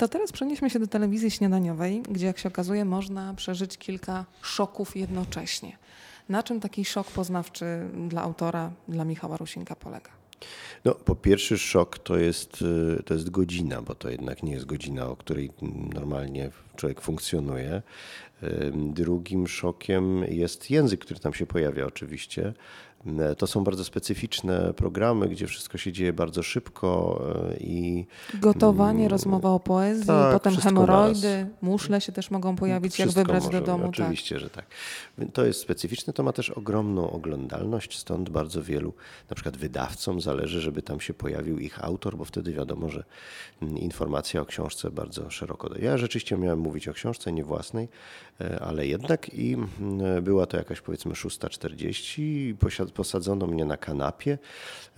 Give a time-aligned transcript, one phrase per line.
[0.00, 4.96] To teraz przenieśmy się do telewizji śniadaniowej, gdzie jak się okazuje można przeżyć kilka szoków
[4.96, 5.78] jednocześnie.
[6.28, 7.64] Na czym taki szok poznawczy
[8.08, 10.10] dla autora, dla Michała Rusinka polega?
[10.84, 12.62] No, po pierwszy szok to jest,
[12.98, 15.50] y, to jest godzina, bo to jednak nie jest godzina, o której
[15.94, 17.82] normalnie człowiek funkcjonuje.
[18.72, 22.52] Drugim szokiem jest język, który tam się pojawia oczywiście.
[23.06, 28.06] E, to są bardzo specyficzne programy, gdzie wszystko się dzieje bardzo szybko e, i.
[28.34, 33.26] Gotowanie, mm, rozmowa o poezji, tak, potem hemoroidy, muszle się też mogą pojawić, wszystko jak
[33.26, 33.84] wybrać może, do domu.
[33.84, 33.90] Tak.
[33.90, 34.42] Oczywiście, tak.
[34.42, 34.66] że tak.
[35.32, 38.92] To jest specyficzne, to ma też ogromną oglądalność, stąd bardzo wielu,
[39.30, 43.04] na przykład wydawcom zależy, żeby tam się pojawił ich autor, bo wtedy wiadomo, że
[43.62, 45.70] mm, informacja o książce bardzo szeroko.
[45.78, 47.88] Ja rzeczywiście miałem mówić o książce, nie własnej,
[48.40, 52.54] e, ale jednak i mm, była to jakaś powiedzmy 6.40 i
[52.90, 54.38] posadzono mnie na kanapie,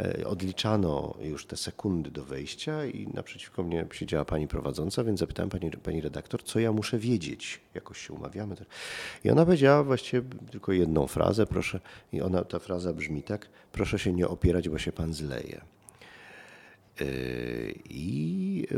[0.00, 5.50] e, odliczano już te sekundy do wejścia i naprzeciwko mnie siedziała pani prowadząca, więc zapytałem
[5.50, 7.60] pani, pani redaktor, co ja muszę wiedzieć.
[7.74, 8.56] Jakoś się umawiamy.
[9.24, 11.80] I ona powiedziała właściwie tylko jedną frazę, proszę,
[12.12, 15.60] i ona, ta fraza brzmi tak, proszę się nie opierać, bo się pan zleje.
[17.00, 18.11] Yy, I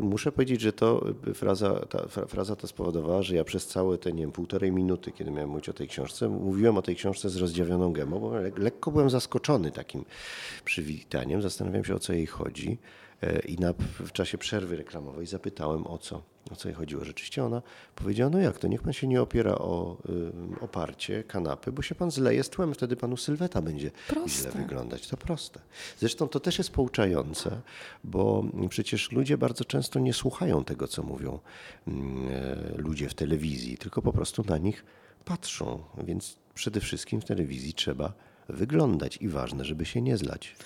[0.03, 4.21] muszę powiedzieć, że to fraza, ta fraza ta spowodowała, że ja przez całe te nie
[4.21, 7.93] wiem, półtorej minuty, kiedy miałem mówić o tej książce, mówiłem o tej książce z rozdziawioną
[7.93, 10.05] gemą, bo lekko byłem zaskoczony takim
[10.65, 11.43] przywitaniem.
[11.43, 12.79] Zastanawiałem się, o co jej chodzi.
[13.23, 17.05] E, i na, w czasie przerwy reklamowej zapytałem o co, o co jej chodziło.
[17.05, 17.63] Rzeczywiście ona
[17.95, 19.97] powiedziała, no jak to, niech pan się nie opiera o
[20.59, 24.29] y, oparcie kanapy, bo się pan zleje z tłem, wtedy panu sylweta będzie proste.
[24.29, 25.09] źle wyglądać.
[25.09, 25.61] To proste.
[25.99, 27.61] Zresztą to też jest pouczające,
[28.05, 31.39] bo przecież ludzie bardzo często nie słuchają tego, co mówią
[31.89, 31.93] y,
[32.77, 34.85] ludzie w telewizji, tylko po prostu na nich
[35.25, 35.83] patrzą.
[36.05, 38.13] Więc przede wszystkim w telewizji trzeba
[38.49, 40.57] wyglądać i ważne, żeby się nie zlać.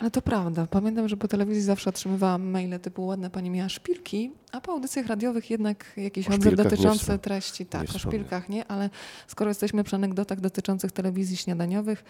[0.00, 0.66] Ale to prawda.
[0.66, 5.06] Pamiętam, że po telewizji zawsze otrzymywałam maile typu ładne pani miała szpilki, a po audycjach
[5.06, 7.66] radiowych jednak jakieś odzew dotyczące treści.
[7.66, 8.90] Tak, nie o szpilkach nie, ale
[9.26, 12.04] skoro jesteśmy przy anegdotach dotyczących telewizji śniadaniowych,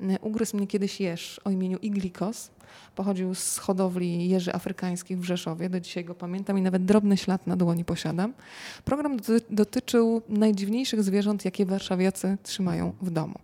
[0.00, 2.50] y, ugryzł mnie kiedyś jeż o imieniu Iglikos.
[2.94, 7.46] Pochodził z hodowli jeży afrykańskich w Rzeszowie, do dzisiaj go pamiętam i nawet drobny ślad
[7.46, 8.32] na dłoni posiadam.
[8.84, 9.16] Program
[9.50, 13.38] dotyczył najdziwniejszych zwierząt, jakie warszawiacy trzymają w domu.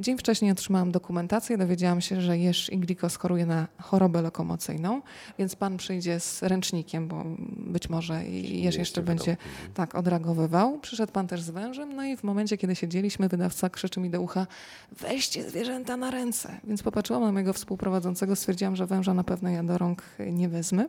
[0.00, 5.02] Dzień wcześniej otrzymałam dokumentację, dowiedziałam się, że Jeż Iglikos choruje na chorobę lokomocyjną,
[5.38, 7.24] więc pan przyjdzie z ręcznikiem, bo
[7.56, 9.36] być może Jeż jeszcze będzie
[9.74, 10.78] tak odreagowywał.
[10.78, 14.20] Przyszedł pan też z wężem, no i w momencie, kiedy siedzieliśmy, wydawca krzyczy mi do
[14.20, 14.46] ucha,
[14.92, 16.60] weźcie zwierzęta na ręce.
[16.64, 20.86] Więc popatrzyłam na mojego współprowadzącego, stwierdziłam, że węża na pewno ja do rąk nie wezmę.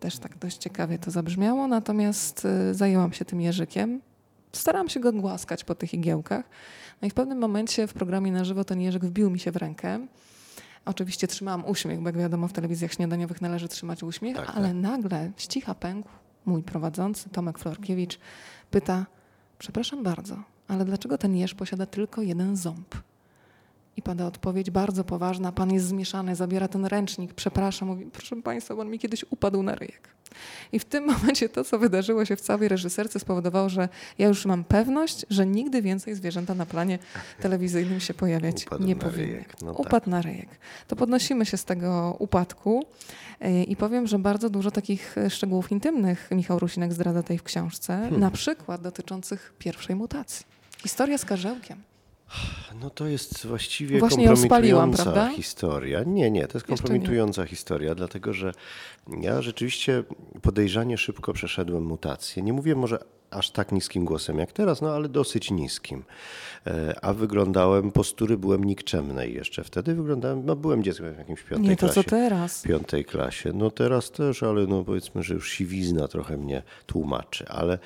[0.00, 4.00] Też tak dość ciekawie to zabrzmiało, natomiast y, zajęłam się tym jeżykiem.
[4.52, 6.44] Starałam się go głaskać po tych igiełkach.
[7.02, 9.56] No i w pewnym momencie w programie na żywo ten jeżyk wbił mi się w
[9.56, 10.06] rękę.
[10.84, 14.76] Oczywiście trzymałam uśmiech, bo jak wiadomo w telewizjach śniadaniowych należy trzymać uśmiech, tak, ale tak.
[14.76, 16.08] nagle ścicha pękł
[16.46, 18.18] mój prowadzący, Tomek Florkiewicz,
[18.70, 19.06] pyta,
[19.58, 20.36] przepraszam bardzo,
[20.68, 22.94] ale dlaczego ten jeż posiada tylko jeden ząb?
[23.98, 28.74] I pada odpowiedź bardzo poważna, pan jest zmieszany, zabiera ten ręcznik, przepraszam, mówi, proszę państwa,
[28.74, 30.08] on mi kiedyś upadł na ryjek.
[30.72, 33.88] I w tym momencie to, co wydarzyło się w całej reżyserce, spowodowało, że
[34.18, 36.98] ja już mam pewność, że nigdy więcej zwierzęta na planie
[37.40, 39.44] telewizyjnym się pojawiać Upadł nie powinny.
[39.62, 39.80] No tak.
[39.80, 40.06] Upadł tak.
[40.06, 40.48] na ryjek.
[40.88, 42.86] To podnosimy się z tego upadku
[43.40, 47.92] e, i powiem, że bardzo dużo takich szczegółów intymnych Michał Rusinek zdradza tej w książce,
[47.92, 48.20] hmm.
[48.20, 50.46] na przykład dotyczących pierwszej mutacji.
[50.82, 51.82] Historia z karzełkiem.
[52.80, 56.02] No to jest właściwie Właśnie kompromitująca historia.
[56.06, 58.52] Nie, nie, to jest kompromitująca historia, dlatego że
[59.20, 60.04] ja rzeczywiście
[60.42, 62.42] podejrzanie szybko przeszedłem mutację.
[62.42, 62.98] Nie mówię może
[63.30, 66.04] aż tak niskim głosem jak teraz, no ale dosyć niskim.
[66.66, 69.64] E, a wyglądałem, postury byłem nikczemnej jeszcze.
[69.64, 72.04] Wtedy wyglądałem, no byłem dzieckiem w jakimś piątej Nie, to klasie.
[72.04, 72.62] co teraz?
[72.62, 73.52] Piątej klasie.
[73.54, 77.48] No teraz też, ale no powiedzmy, że już siwizna trochę mnie tłumaczy.
[77.48, 77.78] Ale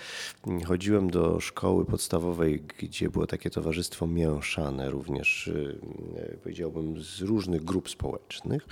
[0.67, 7.91] chodziłem do szkoły podstawowej, gdzie było takie towarzystwo mięszane również, y, powiedziałbym, z różnych grup
[7.91, 8.67] społecznych.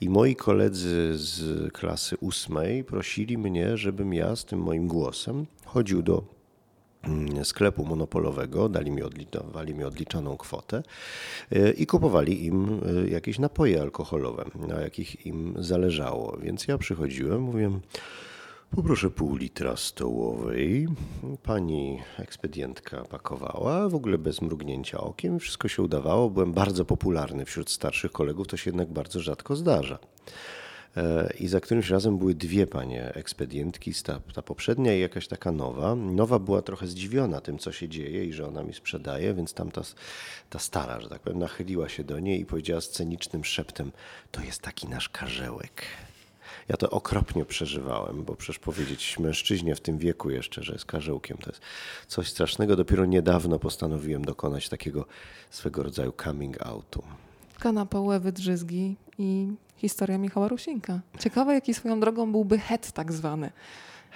[0.00, 6.02] I moi koledzy z klasy ósmej prosili mnie, żebym ja z tym moim głosem chodził
[6.02, 6.22] do
[7.02, 9.02] mm, sklepu monopolowego, dali mi,
[9.32, 10.82] dawali mi odliczoną kwotę
[11.52, 16.36] e, i kupowali im e, jakieś napoje alkoholowe, na jakich im zależało.
[16.42, 17.80] Więc ja przychodziłem, mówiłem,
[18.70, 20.88] poproszę pół litra stołowej.
[21.42, 26.30] Pani ekspedientka pakowała, w ogóle bez mrugnięcia okiem, wszystko się udawało.
[26.30, 29.98] Byłem bardzo popularny wśród starszych kolegów, to się jednak bardzo rzadko zdarza.
[30.96, 35.52] E, I za którymś razem były dwie panie ekspedientki, ta, ta poprzednia i jakaś taka
[35.52, 35.94] nowa.
[35.94, 39.70] Nowa była trochę zdziwiona tym, co się dzieje i że ona mi sprzedaje, więc tam
[39.70, 39.82] ta,
[40.50, 43.92] ta stara, że tak powiem, nachyliła się do niej i powiedziała scenicznym szeptem:
[44.30, 45.82] To jest taki nasz karzełek.
[46.68, 51.38] Ja to okropnie przeżywałem, bo przecież powiedzieć mężczyźnie w tym wieku jeszcze, że jest karzełkiem,
[51.38, 51.62] to jest
[52.08, 52.76] coś strasznego.
[52.76, 55.06] Dopiero niedawno postanowiłem dokonać takiego
[55.50, 57.02] swego rodzaju coming outu.
[57.58, 61.00] Kanapa, wydrzyzgi i historia Michała Rusinka.
[61.18, 63.50] Ciekawe, jaki swoją drogą byłby het tak zwany.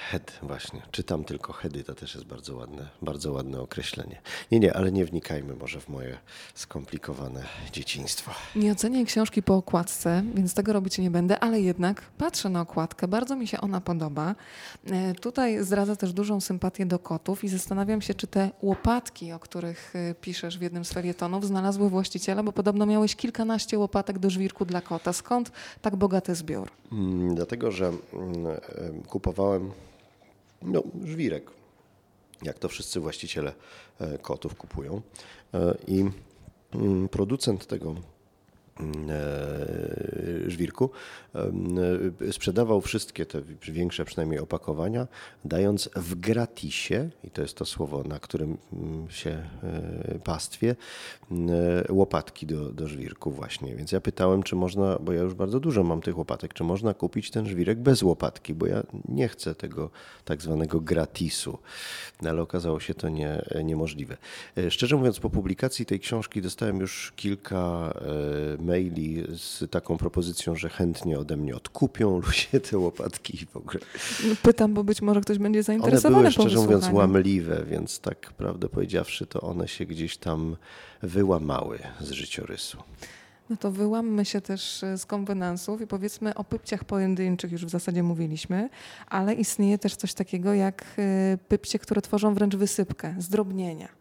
[0.09, 0.83] Head, właśnie.
[0.91, 4.21] Czytam tylko heady, to też jest bardzo ładne, bardzo ładne określenie.
[4.51, 6.19] Nie, nie, ale nie wnikajmy może w moje
[6.55, 7.43] skomplikowane
[7.73, 8.31] dzieciństwo.
[8.57, 13.09] Nie ocenię książki po okładce, więc tego robić nie będę, ale jednak patrzę na okładkę,
[13.09, 14.35] bardzo mi się ona podoba.
[14.87, 19.39] E, tutaj zdradza też dużą sympatię do kotów i zastanawiam się, czy te łopatki, o
[19.39, 24.31] których e, piszesz w jednym z felietonów, znalazły właściciela, bo podobno miałeś kilkanaście łopatek do
[24.31, 25.13] żwirku dla kota.
[25.13, 25.53] Skąd
[25.83, 26.71] tak bogaty zbiór?
[26.91, 28.61] Hmm, dlatego, że hmm,
[29.07, 29.71] kupowałem
[30.63, 31.51] no, żwirek,
[32.43, 33.53] jak to wszyscy właściciele
[34.01, 35.03] e, kotów kupują.
[35.55, 36.05] E, I
[36.75, 37.95] mm, producent tego
[40.47, 40.91] żwirku,
[41.35, 45.07] e, sprzedawał wszystkie te większe przynajmniej opakowania,
[45.45, 50.77] dając w gratisie, i to jest to słowo, na którym mm, się e, pastwie,
[51.89, 53.77] łopatki do, do żwirku właśnie.
[53.77, 56.95] Więc ja pytałem, czy można, bo ja już bardzo dużo mam tych łopatek, czy można
[56.95, 59.91] kupić ten żwirek bez łopatki, bo ja nie chcę tego
[60.25, 61.59] tak zwanego gratisu.
[62.27, 64.17] Ale okazało się to nie, niemożliwe.
[64.71, 67.95] Szczerze mówiąc, po publikacji tej książki dostałem już kilka
[68.61, 73.81] maili z taką propozycją, że chętnie ode mnie odkupią ludzie te łopatki w ogóle.
[74.29, 76.17] No, pytam, bo być może ktoś będzie zainteresowany.
[76.17, 80.57] One były szczerze mówiąc łamliwe, więc tak prawdę powiedziawszy, to one się gdzieś tam
[81.03, 82.79] wyłamały z życiorysu.
[83.51, 88.03] No to wyłammy się też z konwenansów i powiedzmy o pypciach pojedynczych już w zasadzie
[88.03, 88.69] mówiliśmy,
[89.07, 90.85] ale istnieje też coś takiego jak
[91.35, 94.00] y, pypcie, które tworzą wręcz wysypkę, zdrobnienia.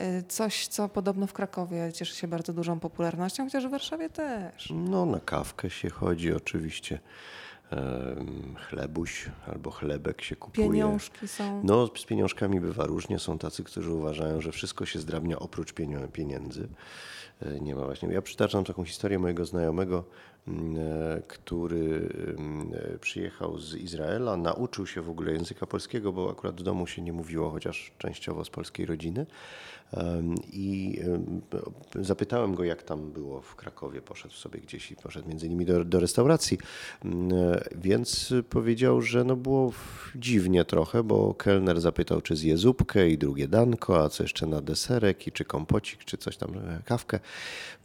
[0.00, 4.70] Y, coś, co podobno w Krakowie cieszy się bardzo dużą popularnością, chociaż w Warszawie też.
[4.70, 6.98] No, na kawkę się chodzi oczywiście.
[8.68, 10.68] Chlebuś albo chlebek się kupuje.
[10.68, 11.62] Pieniążki są.
[11.64, 13.18] No, z pieniążkami bywa różnie.
[13.18, 15.72] Są tacy, którzy uważają, że wszystko się zdrabnia oprócz
[16.12, 16.68] pieniędzy.
[17.42, 18.08] E, nie ma właśnie.
[18.08, 20.04] Ja przytaczam taką historię mojego znajomego,
[20.48, 22.08] mm, e, który
[22.38, 26.86] mm, e, przyjechał z Izraela, nauczył się w ogóle języka polskiego, bo akurat w domu
[26.86, 29.26] się nie mówiło, chociaż częściowo z polskiej rodziny.
[30.52, 31.00] I
[32.00, 34.02] zapytałem go, jak tam było w Krakowie.
[34.02, 36.58] Poszedł sobie gdzieś i poszedł między innymi do, do restauracji.
[37.76, 39.72] Więc powiedział, że no było
[40.16, 44.60] dziwnie trochę, bo kelner zapytał, czy zje zupkę i drugie danko, a co jeszcze na
[44.60, 46.50] deserek i czy kompocik, czy coś tam,
[46.84, 47.20] kawkę.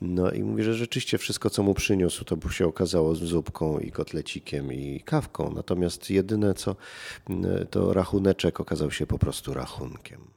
[0.01, 3.91] No i mówi, że rzeczywiście wszystko, co mu przyniósł, to się okazało z zupką i
[3.91, 5.53] kotlecikiem i kawką.
[5.55, 6.75] Natomiast jedyne co,
[7.69, 10.31] to rachuneczek okazał się po prostu rachunkiem.